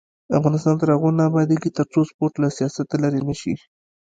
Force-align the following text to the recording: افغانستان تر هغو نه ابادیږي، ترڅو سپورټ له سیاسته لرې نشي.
افغانستان 0.37 0.75
تر 0.81 0.87
هغو 0.95 1.09
نه 1.17 1.23
ابادیږي، 1.29 1.69
ترڅو 1.77 1.99
سپورټ 2.09 2.33
له 2.43 2.47
سیاسته 2.57 2.95
لرې 3.03 3.21
نشي. 3.27 3.53